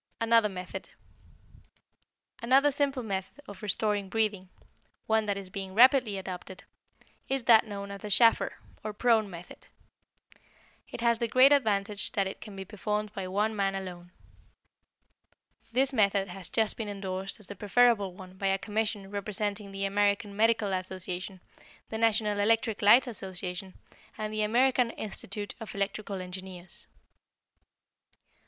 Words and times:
Another 0.19 0.49
Method 0.49 0.89
Another 2.41 2.71
simple 2.71 3.03
method 3.03 3.39
of 3.47 3.61
restoring 3.61 4.09
breathing, 4.09 4.49
one 5.05 5.27
that 5.27 5.37
is 5.37 5.51
being 5.51 5.75
rapidly 5.75 6.17
adopted, 6.17 6.63
is 7.29 7.43
that 7.43 7.67
known 7.67 7.91
as 7.91 8.01
the 8.01 8.09
Schafer, 8.09 8.53
or 8.83 8.93
prone, 8.93 9.29
method. 9.29 9.67
It 10.89 11.01
has 11.01 11.19
the 11.19 11.27
great 11.27 11.51
advantage 11.51 12.13
that 12.13 12.25
it 12.25 12.41
can 12.41 12.55
be 12.55 12.65
performed 12.65 13.13
by 13.13 13.27
one 13.27 13.55
man 13.55 13.75
alone. 13.75 14.11
This 15.71 15.93
method 15.93 16.29
has 16.29 16.49
just 16.49 16.77
been 16.77 16.89
endorsed 16.89 17.39
as 17.39 17.45
the 17.45 17.55
preferable 17.55 18.15
one 18.15 18.37
by 18.37 18.47
a 18.47 18.57
commission 18.57 19.11
representing 19.11 19.71
the 19.71 19.85
American 19.85 20.35
Medical 20.35 20.73
Association, 20.73 21.41
the 21.89 21.99
National 21.99 22.39
Electric 22.39 22.81
Light 22.81 23.05
Association, 23.05 23.75
and 24.17 24.33
the 24.33 24.41
American 24.41 24.89
Institute 24.89 25.53
of 25.59 25.75
Electrical 25.75 26.21
Engineers. 26.21 26.87